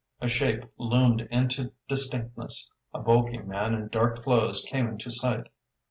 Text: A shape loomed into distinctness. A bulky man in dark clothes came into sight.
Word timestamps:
A 0.19 0.27
shape 0.27 0.65
loomed 0.79 1.27
into 1.29 1.73
distinctness. 1.87 2.73
A 2.91 2.97
bulky 2.97 3.37
man 3.37 3.75
in 3.75 3.87
dark 3.89 4.23
clothes 4.23 4.65
came 4.67 4.87
into 4.87 5.11
sight. 5.11 5.45